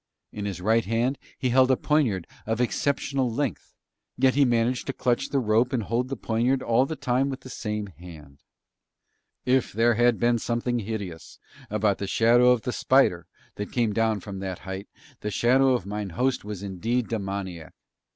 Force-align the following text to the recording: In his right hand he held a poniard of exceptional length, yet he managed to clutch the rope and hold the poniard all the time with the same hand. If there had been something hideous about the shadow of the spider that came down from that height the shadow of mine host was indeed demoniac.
In 0.31 0.45
his 0.45 0.59
right 0.61 0.83
hand 0.85 1.19
he 1.37 1.49
held 1.49 1.69
a 1.69 1.75
poniard 1.77 2.25
of 2.47 2.59
exceptional 2.59 3.29
length, 3.31 3.75
yet 4.17 4.33
he 4.33 4.45
managed 4.45 4.87
to 4.87 4.93
clutch 4.93 5.29
the 5.29 5.37
rope 5.37 5.71
and 5.73 5.83
hold 5.83 6.07
the 6.09 6.17
poniard 6.17 6.63
all 6.63 6.87
the 6.87 6.95
time 6.95 7.29
with 7.29 7.41
the 7.41 7.51
same 7.51 7.85
hand. 7.85 8.39
If 9.45 9.71
there 9.71 9.93
had 9.93 10.19
been 10.19 10.39
something 10.39 10.79
hideous 10.79 11.37
about 11.69 11.99
the 11.99 12.07
shadow 12.07 12.49
of 12.49 12.63
the 12.63 12.73
spider 12.73 13.27
that 13.57 13.71
came 13.71 13.93
down 13.93 14.21
from 14.21 14.39
that 14.39 14.57
height 14.65 14.87
the 15.19 15.29
shadow 15.29 15.73
of 15.75 15.85
mine 15.85 16.09
host 16.17 16.43
was 16.43 16.63
indeed 16.63 17.07
demoniac. 17.07 17.75